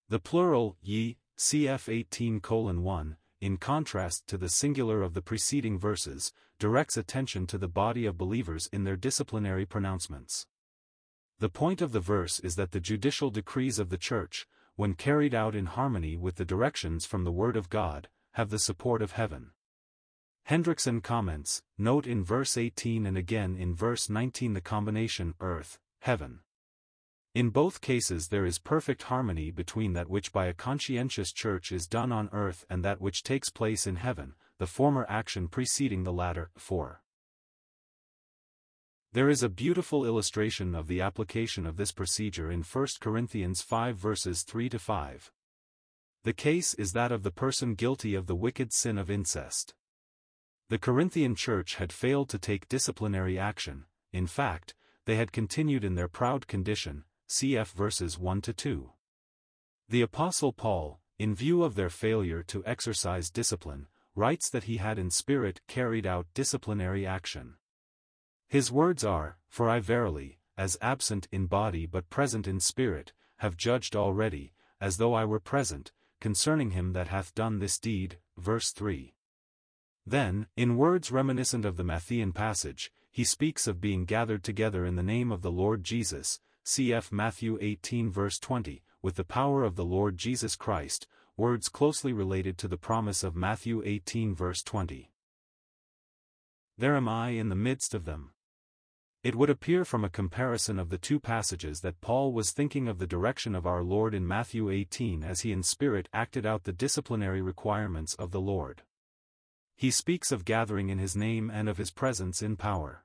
The 0.09 0.19
plural, 0.19 0.77
ye, 0.83 1.19
cf 1.39 1.89
18 1.89 2.41
1, 2.41 3.17
in 3.41 3.57
contrast 3.57 4.27
to 4.27 4.37
the 4.37 4.49
singular 4.49 5.03
of 5.03 5.15
the 5.15 5.23
preceding 5.23 5.79
verses, 5.79 6.33
directs 6.59 6.97
attention 6.97 7.47
to 7.47 7.57
the 7.57 7.69
body 7.69 8.05
of 8.05 8.19
believers 8.19 8.69
in 8.73 8.83
their 8.83 8.97
disciplinary 8.97 9.65
pronouncements. 9.65 10.47
The 11.41 11.49
point 11.49 11.81
of 11.81 11.93
the 11.93 12.01
verse 12.01 12.39
is 12.41 12.57
that 12.57 12.73
the 12.73 12.81
judicial 12.81 13.31
decrees 13.31 13.79
of 13.79 13.89
the 13.89 13.97
Church, 13.97 14.47
when 14.77 14.93
carried 14.93 15.35
out 15.35 15.55
in 15.55 15.65
harmony 15.65 16.15
with 16.15 16.37
the 16.37 16.45
directions 16.45 17.07
from 17.07 17.25
the 17.25 17.33
Word 17.33 17.57
of 17.57 17.71
God, 17.71 18.11
have 18.33 18.51
the 18.51 18.59
support 18.59 19.01
of 19.01 19.13
heaven. 19.13 19.53
Hendriksen 20.51 21.01
comments, 21.03 21.63
note 21.79 22.07
in 22.07 22.23
verse 22.23 22.59
18 22.59 23.07
and 23.07 23.17
again 23.17 23.57
in 23.57 23.75
verse 23.75 24.11
19 24.11 24.53
the 24.53 24.61
combination 24.61 25.33
earth, 25.41 25.79
heaven. 26.01 26.41
In 27.35 27.49
both 27.49 27.81
cases 27.81 28.29
there 28.29 28.45
is 28.45 28.59
perfect 28.59 29.05
harmony 29.05 29.51
between 29.51 29.95
that 29.95 30.11
which 30.11 30.33
by 30.33 30.45
a 30.45 30.53
conscientious 30.53 31.33
church 31.33 31.73
is 31.73 31.87
done 31.87 32.13
on 32.13 32.29
earth 32.33 32.67
and 32.69 32.85
that 32.85 33.01
which 33.01 33.23
takes 33.23 33.49
place 33.49 33.87
in 33.87 33.97
heaven, 33.97 34.35
the 34.59 34.67
former 34.67 35.07
action 35.09 35.49
preceding 35.49 36.05
the 36.05 36.13
latter, 36.13 36.51
4. 36.57 37.01
There 39.13 39.29
is 39.29 39.43
a 39.43 39.49
beautiful 39.49 40.05
illustration 40.05 40.73
of 40.73 40.87
the 40.87 41.01
application 41.01 41.67
of 41.67 41.77
this 41.77 41.91
procedure 41.91 42.49
in 42.49 42.63
1 42.63 42.87
Corinthians 43.01 43.61
5 43.61 43.97
verses 43.97 44.45
3 44.45 44.69
to 44.69 44.79
5. 44.79 45.33
The 46.23 46.33
case 46.33 46.75
is 46.75 46.93
that 46.93 47.11
of 47.11 47.25
the 47.25 47.33
person 47.33 47.75
guilty 47.75 48.15
of 48.15 48.29
the 48.29 48.37
wicked 48.37 48.73
sin 48.73 48.99
of 48.99 49.11
incest. 49.11 49.75
The 50.69 50.79
Corinthian 50.79 51.35
church 51.35 51.75
had 51.75 51.93
failed 51.93 52.29
to 52.29 52.39
take 52.39 52.69
disciplinary 52.69 53.37
action, 53.37 53.87
in 54.13 54.29
fact, 54.29 54.77
they 55.07 55.17
had 55.17 55.33
continued 55.33 55.83
in 55.83 55.97
their 55.97 56.07
proud 56.07 56.47
condition, 56.47 57.03
cf 57.29 57.73
verses 57.73 58.17
1 58.17 58.43
to 58.43 58.53
2. 58.53 58.93
The 59.89 60.03
Apostle 60.03 60.53
Paul, 60.53 61.01
in 61.19 61.35
view 61.35 61.65
of 61.65 61.75
their 61.75 61.91
failure 61.91 62.45
to 62.45 62.65
exercise 62.65 63.29
discipline, 63.29 63.89
writes 64.15 64.49
that 64.51 64.65
he 64.65 64.77
had 64.77 65.01
in 65.01 65.11
spirit 65.11 65.61
carried 65.67 66.07
out 66.07 66.29
disciplinary 66.33 67.05
action. 67.05 67.57
His 68.51 68.73
words 68.73 69.05
are, 69.05 69.39
For 69.49 69.71
I 69.71 69.79
verily, 69.79 70.41
as 70.57 70.77
absent 70.83 71.29
in 71.31 71.47
body 71.47 71.87
but 71.87 72.11
present 72.11 72.49
in 72.49 72.59
spirit, 72.59 73.13
have 73.37 73.57
judged 73.57 73.95
already, 73.95 74.55
as 74.81 74.97
though 74.97 75.15
I 75.15 75.25
were 75.25 75.39
present, 75.39 75.93
concerning 76.21 76.73
him 76.73 76.93
that 76.95 77.07
hath 77.07 77.33
done 77.33 77.61
this 77.61 77.79
deed, 77.79 78.19
verse 78.37 78.73
3. 78.73 79.15
Then, 80.05 80.49
in 80.57 80.77
words 80.77 81.13
reminiscent 81.13 81.65
of 81.65 81.77
the 81.77 81.85
Matthean 81.85 82.35
passage, 82.35 82.93
he 83.13 83.23
speaks 83.23 83.69
of 83.69 83.81
being 83.81 84.05
gathered 84.05 84.43
together 84.43 84.85
in 84.85 84.97
the 84.97 85.05
name 85.05 85.31
of 85.31 85.43
the 85.43 85.53
Lord 85.53 85.85
Jesus, 85.85 86.41
cf 86.67 87.13
Matthew 87.13 87.57
18 87.61 88.11
verse 88.11 88.41
20, 88.41 88.83
with 89.01 89.15
the 89.15 89.23
power 89.23 89.63
of 89.63 89.77
the 89.77 89.85
Lord 89.85 90.19
Jesus 90.19 90.57
Christ, 90.57 91.07
words 91.37 91.69
closely 91.69 92.13
related 92.13 92.59
to 92.59 92.67
the 92.67 92.77
promise 92.77 93.23
of 93.23 93.37
Matthew 93.37 93.81
18 93.85 94.35
verse 94.35 94.65
20. 94.65 95.13
There 96.77 96.97
am 96.97 97.09
I 97.09 97.29
in 97.29 97.49
the 97.49 97.55
midst 97.55 97.95
of 97.95 98.07
them. 98.07 98.33
It 99.23 99.35
would 99.35 99.51
appear 99.51 99.85
from 99.85 100.03
a 100.03 100.09
comparison 100.09 100.79
of 100.79 100.89
the 100.89 100.97
two 100.97 101.21
passages 101.21 101.81
that 101.81 102.01
Paul 102.01 102.33
was 102.33 102.53
thinking 102.53 102.89
of 102.89 102.99
the 102.99 103.07
direction 103.07 103.55
of 103.55 103.67
our 103.67 103.83
Lord 103.83 104.15
in 104.15 104.27
Matthew 104.27 104.71
18 104.71 105.23
as 105.23 105.41
he 105.41 105.53
in 105.53 105.63
spirit 105.63 106.09
acted 106.11 106.47
out 106.47 106.65
the 106.65 106.73
disciplinary 106.73 107.43
requirements 107.43 108.15
of 108.15 108.31
the 108.31 108.41
Lord. 108.41 108.83
He 109.77 109.91
speaks 109.91 110.33
of 110.33 110.47
gathering 110.47 110.89
in 110.89 110.99
his 110.99 111.15
name 111.15 111.51
and 111.51 111.69
of 111.69 111.77
his 111.77 111.91
presence 111.91 112.41
in 112.41 112.57
power. 112.57 113.05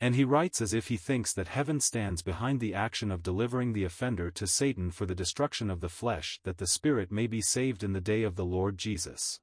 And 0.00 0.16
he 0.16 0.24
writes 0.24 0.60
as 0.60 0.74
if 0.74 0.88
he 0.88 0.96
thinks 0.96 1.32
that 1.34 1.46
heaven 1.46 1.78
stands 1.78 2.22
behind 2.22 2.58
the 2.58 2.74
action 2.74 3.12
of 3.12 3.22
delivering 3.22 3.72
the 3.72 3.84
offender 3.84 4.28
to 4.32 4.48
Satan 4.48 4.90
for 4.90 5.06
the 5.06 5.14
destruction 5.14 5.70
of 5.70 5.80
the 5.80 5.88
flesh 5.88 6.40
that 6.42 6.58
the 6.58 6.66
spirit 6.66 7.12
may 7.12 7.28
be 7.28 7.40
saved 7.40 7.84
in 7.84 7.92
the 7.92 8.00
day 8.00 8.24
of 8.24 8.34
the 8.34 8.44
Lord 8.44 8.76
Jesus. 8.76 9.38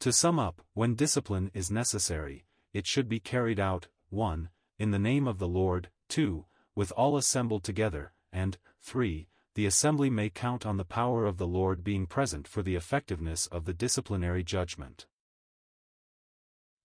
To 0.00 0.12
sum 0.12 0.40
up, 0.40 0.60
when 0.74 0.96
discipline 0.96 1.52
is 1.54 1.70
necessary, 1.70 2.44
it 2.72 2.88
should 2.88 3.08
be 3.08 3.20
carried 3.20 3.60
out, 3.60 3.86
1. 4.08 4.48
In 4.80 4.90
the 4.90 4.98
name 4.98 5.28
of 5.28 5.38
the 5.38 5.46
Lord, 5.46 5.90
2. 6.08 6.46
With 6.74 6.90
all 6.92 7.16
assembled 7.16 7.62
together, 7.62 8.12
and, 8.32 8.58
3. 8.80 9.28
The 9.54 9.66
assembly 9.66 10.10
may 10.10 10.30
count 10.30 10.64
on 10.66 10.78
the 10.78 10.84
power 10.84 11.26
of 11.26 11.36
the 11.36 11.46
Lord 11.46 11.84
being 11.84 12.06
present 12.06 12.48
for 12.48 12.62
the 12.62 12.74
effectiveness 12.74 13.46
of 13.46 13.66
the 13.66 13.74
disciplinary 13.74 14.42
judgment. 14.42 15.06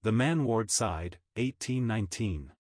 The 0.04 0.12
Man 0.12 0.44
Ward 0.44 0.70
Side, 0.70 1.20
1819 1.36 2.52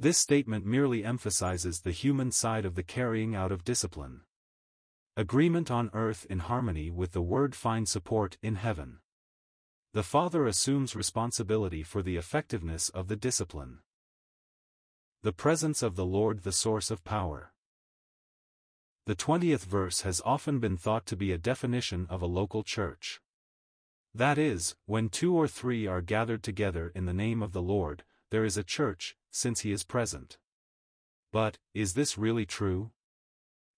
this 0.00 0.16
statement 0.16 0.64
merely 0.64 1.04
emphasizes 1.04 1.80
the 1.80 1.90
human 1.90 2.30
side 2.30 2.64
of 2.64 2.76
the 2.76 2.84
carrying 2.84 3.34
out 3.34 3.50
of 3.50 3.64
discipline. 3.64 4.20
Agreement 5.16 5.72
on 5.72 5.90
earth 5.92 6.24
in 6.30 6.38
harmony 6.38 6.88
with 6.88 7.10
the 7.10 7.20
Word 7.20 7.56
finds 7.56 7.90
support 7.90 8.38
in 8.40 8.54
heaven. 8.54 9.00
The 9.94 10.04
Father 10.04 10.46
assumes 10.46 10.94
responsibility 10.94 11.82
for 11.82 12.00
the 12.00 12.16
effectiveness 12.16 12.90
of 12.90 13.08
the 13.08 13.16
discipline. 13.16 13.80
The 15.22 15.32
presence 15.32 15.82
of 15.82 15.96
the 15.96 16.06
Lord 16.06 16.44
the 16.44 16.52
source 16.52 16.92
of 16.92 17.02
power. 17.02 17.52
The 19.06 19.16
20th 19.16 19.64
verse 19.64 20.02
has 20.02 20.22
often 20.24 20.60
been 20.60 20.76
thought 20.76 21.06
to 21.06 21.16
be 21.16 21.32
a 21.32 21.38
definition 21.38 22.06
of 22.08 22.22
a 22.22 22.26
local 22.26 22.62
church. 22.62 23.20
That 24.14 24.38
is, 24.38 24.76
when 24.86 25.08
two 25.08 25.34
or 25.34 25.48
three 25.48 25.88
are 25.88 26.00
gathered 26.00 26.44
together 26.44 26.92
in 26.94 27.06
the 27.06 27.12
name 27.12 27.42
of 27.42 27.52
the 27.52 27.60
Lord, 27.60 28.04
there 28.30 28.44
is 28.44 28.56
a 28.56 28.62
church, 28.62 29.16
since 29.32 29.62
he 29.62 29.72
is 29.72 29.82
present. 29.82 30.38
But, 31.32 31.58
is 31.74 31.94
this 31.94 32.16
really 32.16 32.46
true? 32.46 32.92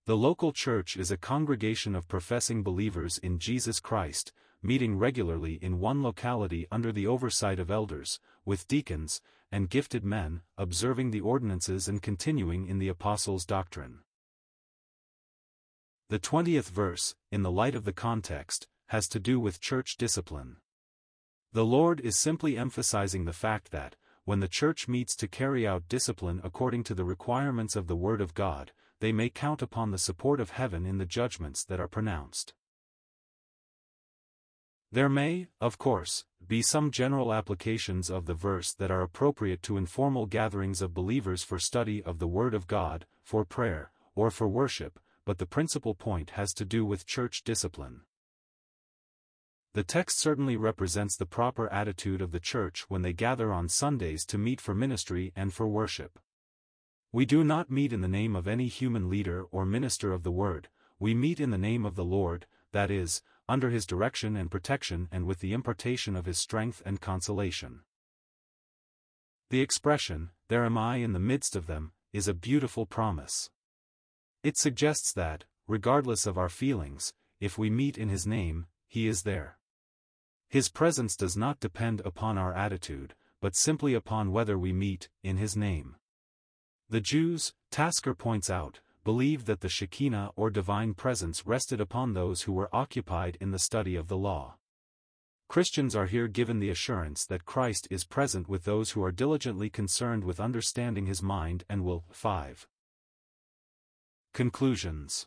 The 0.05 0.19
local 0.19 0.53
church 0.53 0.95
is 0.95 1.11
a 1.11 1.17
congregation 1.17 1.95
of 1.95 2.07
professing 2.07 2.63
believers 2.63 3.17
in 3.17 3.39
Jesus 3.39 3.81
Christ, 3.81 4.31
meeting 4.63 4.99
regularly 4.99 5.55
in 5.63 5.81
one 5.81 6.03
locality 6.03 6.67
under 6.71 6.93
the 6.93 7.07
oversight 7.07 7.59
of 7.59 7.71
elders, 7.71 8.21
with 8.45 8.69
deacons, 8.69 9.23
and 9.53 9.71
gifted 9.71 10.05
men, 10.05 10.43
observing 10.57 11.11
the 11.11 11.21
ordinances 11.21 11.89
and 11.89 12.03
continuing 12.03 12.67
in 12.67 12.79
the 12.79 12.89
apostles' 12.89 13.45
doctrine. 13.45 14.01
The 16.09 16.19
20th 16.19 16.71
verse, 16.71 17.15
in 17.31 17.43
the 17.43 17.51
light 17.51 17.75
of 17.75 17.85
the 17.85 17.93
context, 17.93 18.67
has 18.89 19.09
to 19.09 19.21
do 19.21 19.39
with 19.39 19.61
church 19.61 19.97
discipline. 19.97 20.57
The 21.53 21.65
Lord 21.65 22.01
is 22.01 22.17
simply 22.17 22.57
emphasizing 22.57 23.25
the 23.25 23.33
fact 23.33 23.71
that, 23.71 23.97
when 24.25 24.41
the 24.41 24.49
church 24.49 24.87
meets 24.87 25.17
to 25.17 25.29
carry 25.29 25.67
out 25.67 25.89
discipline 25.89 26.41
according 26.45 26.85
to 26.85 26.95
the 26.95 27.05
requirements 27.05 27.77
of 27.77 27.87
the 27.87 27.97
Word 27.97 28.21
of 28.21 28.35
God, 28.35 28.73
they 29.01 29.13
may 29.13 29.31
count 29.31 29.63
upon 29.63 29.91
the 29.91 29.99
support 29.99 30.41
of 30.41 30.51
heaven 30.51 30.85
in 30.87 30.99
the 30.99 31.07
judgments 31.07 31.65
that 31.65 31.81
are 31.81 31.89
pronounced. 31.89 32.55
There 34.93 35.09
may, 35.09 35.47
of 35.61 35.79
course, 35.79 36.25
be 36.45 36.63
some 36.63 36.91
general 36.91 37.33
applications 37.33 38.11
of 38.11 38.27
the 38.27 38.35
verse 38.35 38.73
that 38.75 38.91
are 38.91 39.03
appropriate 39.03 39.63
to 39.63 39.77
informal 39.77 40.27
gatherings 40.27 40.83
of 40.83 40.95
believers 40.95 41.45
for 41.45 41.61
study 41.61 42.03
of 42.03 42.19
the 42.19 42.27
Word 42.27 42.55
of 42.55 42.67
God, 42.67 43.07
for 43.23 43.45
prayer, 43.45 43.93
or 44.17 44.33
for 44.33 44.49
worship, 44.49 44.99
but 45.25 45.39
the 45.39 45.47
principal 45.47 45.95
point 45.95 46.31
has 46.31 46.53
to 46.55 46.65
do 46.65 46.85
with 46.85 47.07
church 47.07 47.45
discipline. 47.45 48.01
The 49.75 49.85
text 49.85 50.19
certainly 50.19 50.57
represents 50.57 51.17
the 51.17 51.27
proper 51.27 51.73
attitude 51.73 52.21
of 52.21 52.33
the 52.33 52.41
church 52.41 52.87
when 52.89 53.03
they 53.03 53.13
gather 53.13 53.53
on 53.53 53.69
Sundays 53.69 54.27
to 54.27 54.39
meet 54.39 54.61
for 54.61 54.75
ministry 54.75 55.33
and 55.37 55.55
for 55.55 55.69
worship. 55.69 56.19
We 57.13 57.25
do 57.25 57.45
not 57.45 57.71
meet 57.71 57.93
in 57.93 58.01
the 58.01 58.09
name 58.09 58.35
of 58.35 58.49
any 58.49 58.67
human 58.67 59.09
leader 59.09 59.45
or 59.53 59.65
minister 59.65 60.13
of 60.13 60.25
the 60.25 60.33
word, 60.33 60.69
we 60.99 61.15
meet 61.15 61.39
in 61.39 61.51
the 61.51 61.59
name 61.59 61.87
of 61.87 61.95
the 61.95 62.05
Lord, 62.05 62.47
that 62.73 62.91
is, 62.91 63.23
under 63.51 63.69
his 63.69 63.85
direction 63.85 64.37
and 64.37 64.49
protection 64.49 65.09
and 65.11 65.27
with 65.27 65.41
the 65.41 65.53
impartation 65.53 66.15
of 66.15 66.25
his 66.25 66.39
strength 66.39 66.81
and 66.87 67.01
consolation. 67.01 67.81
The 69.51 69.61
expression, 69.61 70.31
There 70.49 70.65
am 70.65 70.79
I 70.79 70.99
in 70.99 71.13
the 71.13 71.19
midst 71.19 71.57
of 71.57 71.67
them, 71.67 71.91
is 72.13 72.29
a 72.29 72.35
beautiful 72.35 72.87
promise. 72.87 73.51
It 74.45 74.57
suggests 74.57 75.13
that, 75.15 75.47
regardless 75.67 76.27
of 76.27 76.39
our 76.39 76.49
feelings, 76.49 77.13
if 77.41 77.59
we 77.59 77.71
meet 77.71 77.99
in 77.99 78.09
his 78.09 78.25
name, 78.25 78.67
he 78.87 79.09
is 79.09 79.23
there. 79.23 79.59
His 80.49 80.69
presence 80.69 81.17
does 81.17 81.37
not 81.37 81.59
depend 81.59 82.03
upon 82.05 82.39
our 82.39 82.55
attitude, 82.55 83.15
but 83.41 83.57
simply 83.57 83.95
upon 83.95 84.31
whether 84.31 84.57
we 84.57 84.73
meet, 84.73 85.09
in 85.25 85.39
his 85.39 85.57
name. 85.57 85.97
The 86.89 87.01
Jews, 87.01 87.53
Tasker 87.73 88.15
points 88.15 88.49
out, 88.49 88.79
believed 89.05 89.47
that 89.47 89.61
the 89.61 89.69
Shekinah 89.69 90.33
or 90.37 90.51
divine 90.51 90.95
presence 90.95 91.47
rested 91.47 91.81
upon 91.81 92.13
those 92.13 92.43
who 92.43 92.53
were 92.53 92.75
occupied 92.75 93.37
in 93.41 93.51
the 93.51 93.59
study 93.59 93.97
of 93.97 94.09
the 94.09 94.17
law. 94.17 94.57
Christians 95.49 95.97
are 95.97 96.07
here 96.07 96.29
given 96.29 96.61
the 96.61 96.71
assurance 96.71 97.27
that 97.27 97.45
Christ 97.45 97.89
is 97.91 98.05
present 98.05 98.49
with 98.49 98.65
those 98.65 98.93
who 98.93 99.03
are 99.03 99.11
diligently 99.11 99.69
concerned 99.69 100.23
with 100.23 100.39
understanding 100.39 101.07
his 101.07 101.23
mind 101.23 101.65
and 101.69 101.85
will. 101.85 102.05
5. 102.13 102.69
Conclusions 104.33 105.27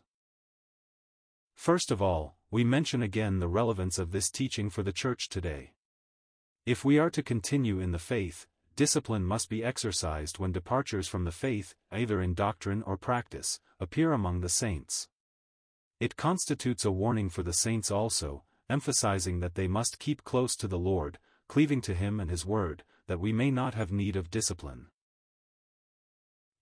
First 1.54 1.90
of 1.90 2.00
all, 2.00 2.36
we 2.50 2.64
mention 2.64 3.02
again 3.02 3.38
the 3.38 3.48
relevance 3.48 3.98
of 3.98 4.12
this 4.12 4.30
teaching 4.30 4.70
for 4.70 4.82
the 4.82 4.92
Church 4.92 5.28
today. 5.28 5.72
If 6.64 6.86
we 6.86 6.98
are 6.98 7.10
to 7.10 7.22
continue 7.22 7.78
in 7.78 7.92
the 7.92 7.98
faith, 7.98 8.46
discipline 8.76 9.24
must 9.24 9.48
be 9.48 9.64
exercised 9.64 10.38
when 10.38 10.52
departures 10.52 11.08
from 11.08 11.24
the 11.24 11.32
faith, 11.32 11.74
either 11.92 12.20
in 12.20 12.34
doctrine 12.34 12.82
or 12.82 12.96
practice, 12.96 13.60
appear 13.80 14.12
among 14.12 14.40
the 14.40 14.48
saints. 14.48 15.08
It 16.00 16.16
constitutes 16.16 16.84
a 16.84 16.90
warning 16.90 17.30
for 17.30 17.42
the 17.42 17.52
saints 17.52 17.90
also, 17.90 18.44
emphasizing 18.68 19.40
that 19.40 19.54
they 19.54 19.68
must 19.68 19.98
keep 19.98 20.24
close 20.24 20.56
to 20.56 20.68
the 20.68 20.78
Lord, 20.78 21.18
cleaving 21.48 21.80
to 21.82 21.94
Him 21.94 22.18
and 22.18 22.30
His 22.30 22.44
Word, 22.44 22.82
that 23.06 23.20
we 23.20 23.32
may 23.32 23.50
not 23.50 23.74
have 23.74 23.92
need 23.92 24.16
of 24.16 24.30
discipline. 24.30 24.86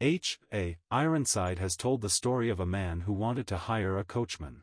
H. 0.00 0.40
A. 0.52 0.78
Ironside 0.90 1.60
has 1.60 1.76
told 1.76 2.00
the 2.00 2.10
story 2.10 2.50
of 2.50 2.58
a 2.58 2.66
man 2.66 3.02
who 3.02 3.12
wanted 3.12 3.46
to 3.46 3.56
hire 3.56 3.96
a 3.96 4.04
coachman. 4.04 4.62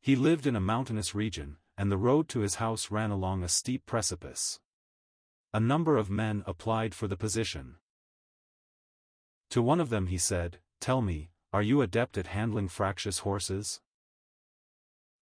He 0.00 0.16
lived 0.16 0.46
in 0.46 0.56
a 0.56 0.60
mountainous 0.60 1.14
region, 1.14 1.58
and 1.76 1.92
the 1.92 1.98
road 1.98 2.28
to 2.30 2.40
his 2.40 2.56
house 2.56 2.90
ran 2.90 3.10
along 3.10 3.42
a 3.42 3.48
steep 3.48 3.84
precipice. 3.84 4.58
A 5.54 5.60
number 5.60 5.96
of 5.96 6.10
men 6.10 6.42
applied 6.46 6.94
for 6.94 7.08
the 7.08 7.16
position. 7.16 7.76
To 9.50 9.62
one 9.62 9.80
of 9.80 9.88
them 9.88 10.08
he 10.08 10.18
said, 10.18 10.58
Tell 10.78 11.00
me, 11.00 11.30
are 11.52 11.62
you 11.62 11.80
adept 11.80 12.18
at 12.18 12.26
handling 12.26 12.68
fractious 12.68 13.20
horses? 13.20 13.80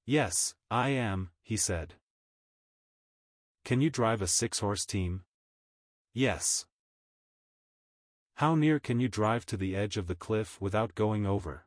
Yes, 0.04 0.54
I 0.70 0.88
am, 0.88 1.30
he 1.42 1.56
said. 1.56 1.94
Can 3.64 3.80
you 3.80 3.88
drive 3.88 4.20
a 4.20 4.26
six-horse 4.26 4.84
team? 4.84 5.22
Yes. 6.12 6.66
How 8.34 8.54
near 8.56 8.80
can 8.80 8.98
you 8.98 9.08
drive 9.08 9.46
to 9.46 9.56
the 9.56 9.76
edge 9.76 9.96
of 9.96 10.08
the 10.08 10.14
cliff 10.14 10.60
without 10.60 10.94
going 10.96 11.24
over? 11.24 11.66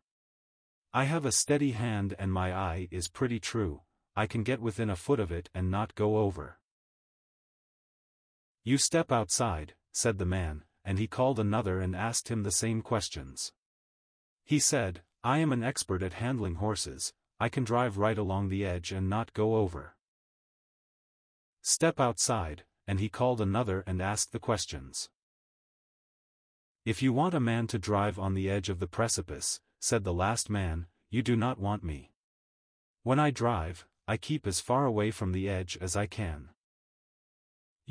I 0.93 1.05
have 1.05 1.25
a 1.25 1.31
steady 1.31 1.71
hand 1.71 2.13
and 2.19 2.33
my 2.33 2.53
eye 2.53 2.89
is 2.91 3.07
pretty 3.07 3.39
true, 3.39 3.81
I 4.15 4.27
can 4.27 4.43
get 4.43 4.59
within 4.59 4.89
a 4.89 4.95
foot 4.97 5.19
of 5.19 5.31
it 5.31 5.49
and 5.53 5.71
not 5.71 5.95
go 5.95 6.17
over. 6.17 6.58
You 8.63 8.77
step 8.77 9.11
outside, 9.11 9.73
said 9.91 10.17
the 10.17 10.25
man, 10.25 10.63
and 10.83 10.99
he 10.99 11.07
called 11.07 11.39
another 11.39 11.79
and 11.79 11.95
asked 11.95 12.29
him 12.29 12.43
the 12.43 12.51
same 12.51 12.81
questions. 12.81 13.51
He 14.43 14.59
said, 14.59 15.01
I 15.23 15.39
am 15.39 15.51
an 15.51 15.63
expert 15.63 16.01
at 16.01 16.13
handling 16.13 16.55
horses, 16.55 17.13
I 17.39 17.49
can 17.49 17.63
drive 17.63 17.97
right 17.97 18.17
along 18.17 18.49
the 18.49 18.65
edge 18.65 18.91
and 18.91 19.09
not 19.09 19.33
go 19.33 19.55
over. 19.55 19.95
Step 21.61 21.99
outside, 21.99 22.63
and 22.87 22.99
he 22.99 23.09
called 23.09 23.39
another 23.39 23.83
and 23.85 24.01
asked 24.01 24.31
the 24.31 24.39
questions. 24.39 25.09
If 26.85 27.01
you 27.01 27.13
want 27.13 27.33
a 27.33 27.39
man 27.39 27.67
to 27.67 27.77
drive 27.77 28.17
on 28.17 28.33
the 28.33 28.49
edge 28.49 28.69
of 28.69 28.79
the 28.79 28.87
precipice, 28.87 29.61
said 29.79 30.03
the 30.03 30.13
last 30.13 30.49
man, 30.49 30.87
you 31.09 31.21
do 31.21 31.35
not 31.35 31.59
want 31.59 31.83
me. 31.83 32.11
When 33.03 33.19
I 33.19 33.31
drive, 33.31 33.85
I 34.07 34.17
keep 34.17 34.47
as 34.47 34.59
far 34.59 34.85
away 34.85 35.11
from 35.11 35.31
the 35.31 35.47
edge 35.47 35.77
as 35.79 35.95
I 35.95 36.07
can. 36.07 36.49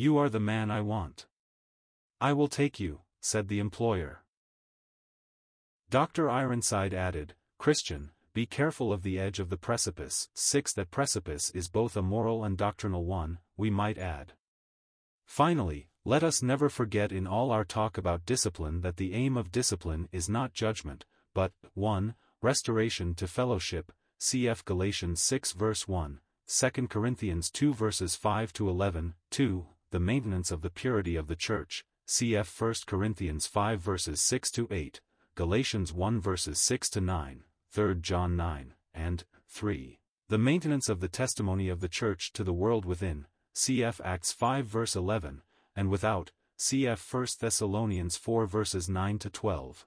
You 0.00 0.16
are 0.18 0.28
the 0.28 0.38
man 0.38 0.70
I 0.70 0.80
want. 0.80 1.26
I 2.20 2.32
will 2.32 2.46
take 2.46 2.78
you, 2.78 3.00
said 3.20 3.48
the 3.48 3.58
employer. 3.58 4.22
Dr. 5.90 6.30
Ironside 6.30 6.94
added, 6.94 7.34
Christian, 7.58 8.12
be 8.32 8.46
careful 8.46 8.92
of 8.92 9.02
the 9.02 9.18
edge 9.18 9.40
of 9.40 9.50
the 9.50 9.56
precipice. 9.56 10.28
6. 10.34 10.72
That 10.74 10.92
precipice 10.92 11.50
is 11.50 11.68
both 11.68 11.96
a 11.96 12.02
moral 12.02 12.44
and 12.44 12.56
doctrinal 12.56 13.06
one, 13.06 13.40
we 13.56 13.70
might 13.70 13.98
add. 13.98 14.34
Finally, 15.26 15.88
let 16.04 16.22
us 16.22 16.44
never 16.44 16.68
forget 16.68 17.10
in 17.10 17.26
all 17.26 17.50
our 17.50 17.64
talk 17.64 17.98
about 17.98 18.24
discipline 18.24 18.82
that 18.82 18.98
the 18.98 19.14
aim 19.14 19.36
of 19.36 19.50
discipline 19.50 20.08
is 20.12 20.28
not 20.28 20.54
judgment, 20.54 21.06
but, 21.34 21.50
1. 21.74 22.14
Restoration 22.40 23.16
to 23.16 23.26
fellowship, 23.26 23.90
cf. 24.20 24.64
Galatians 24.64 25.20
6 25.22 25.54
verse 25.54 25.88
1, 25.88 26.20
2 26.46 26.70
Corinthians 26.86 27.50
2 27.50 27.74
verses 27.74 28.14
5 28.14 28.52
to 28.52 28.68
11, 28.68 29.14
2. 29.32 29.66
The 29.90 30.00
maintenance 30.00 30.50
of 30.50 30.60
the 30.60 30.68
purity 30.68 31.16
of 31.16 31.28
the 31.28 31.36
church, 31.36 31.82
cf. 32.06 32.60
1 32.60 32.74
Corinthians 32.86 33.46
5 33.46 33.80
verses 33.80 34.20
6 34.20 34.50
to 34.50 34.68
8, 34.70 35.00
Galatians 35.34 35.94
1 35.94 36.20
verses 36.20 36.58
6 36.58 36.90
to 36.90 37.00
9, 37.00 37.44
3 37.70 37.94
John 38.02 38.36
9, 38.36 38.74
and 38.92 39.24
3. 39.48 39.98
The 40.28 40.36
maintenance 40.36 40.90
of 40.90 41.00
the 41.00 41.08
testimony 41.08 41.70
of 41.70 41.80
the 41.80 41.88
church 41.88 42.34
to 42.34 42.44
the 42.44 42.52
world 42.52 42.84
within, 42.84 43.28
cf. 43.54 43.98
Acts 44.04 44.30
5 44.30 44.66
verse 44.66 44.94
11, 44.94 45.40
and 45.74 45.88
without, 45.88 46.32
cf. 46.58 47.14
1 47.14 47.26
Thessalonians 47.40 48.18
4 48.18 48.44
verses 48.44 48.90
9 48.90 49.18
to 49.20 49.30
12. 49.30 49.86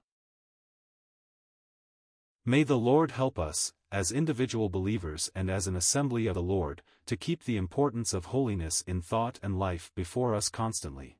May 2.44 2.64
the 2.64 2.78
Lord 2.78 3.12
help 3.12 3.38
us, 3.38 3.72
as 3.92 4.10
individual 4.10 4.68
believers 4.68 5.30
and 5.32 5.48
as 5.48 5.68
an 5.68 5.76
assembly 5.76 6.26
of 6.26 6.34
the 6.34 6.42
Lord, 6.42 6.82
to 7.06 7.16
keep 7.16 7.44
the 7.44 7.56
importance 7.56 8.12
of 8.12 8.26
holiness 8.26 8.82
in 8.84 9.00
thought 9.00 9.38
and 9.44 9.60
life 9.60 9.92
before 9.94 10.34
us 10.34 10.48
constantly. 10.48 11.18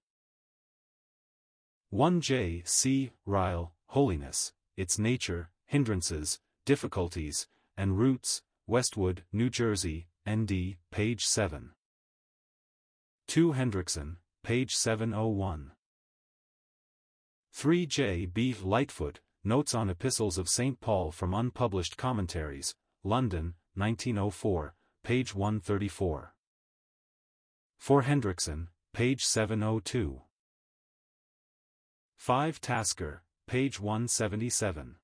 1 1.90 2.20
J. 2.22 2.62
C. 2.64 3.12
Ryle, 3.24 3.72
Holiness, 3.90 4.52
Its 4.76 4.98
Nature, 4.98 5.50
Hindrances, 5.66 6.40
Difficulties, 6.64 7.46
and 7.76 7.98
Roots, 7.98 8.42
Westwood, 8.66 9.22
New 9.32 9.48
Jersey, 9.48 10.08
ND, 10.28 10.74
page 10.90 11.24
7. 11.24 11.70
2 13.28 13.52
Hendriksen, 13.52 14.16
page 14.42 14.74
701. 14.74 15.70
3 17.52 17.86
J. 17.86 18.26
B. 18.26 18.56
Lightfoot, 18.60 19.20
Notes 19.44 19.74
on 19.74 19.90
Epistles 19.90 20.38
of 20.38 20.48
St. 20.48 20.80
Paul 20.80 21.10
from 21.10 21.34
Unpublished 21.34 21.96
Commentaries, 21.96 22.76
London, 23.02 23.54
1904, 23.74 24.74
page 25.02 25.34
134. 25.34 26.34
For 27.78 28.02
Hendriksen, 28.04 28.68
page 28.92 29.24
702. 29.24 30.22
5 32.18 32.60
Tasker, 32.60 33.24
page 33.48 33.80
177. 33.80 34.94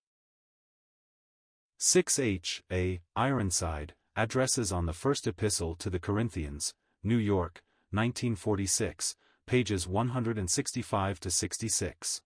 6 1.79 2.19
H. 2.21 2.63
A. 2.71 3.01
Ironside, 3.17 3.95
Addresses 4.15 4.71
on 4.71 4.87
the 4.87 4.93
First 4.93 5.27
Epistle 5.27 5.75
to 5.75 5.91
the 5.91 5.99
Corinthians, 5.99 6.75
New 7.03 7.17
York, 7.17 7.63
1946, 7.91 9.17
pages 9.47 9.89
165 9.89 11.19
to 11.19 11.31
66. 11.31 12.23